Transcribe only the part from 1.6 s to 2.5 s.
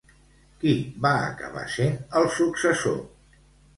sent el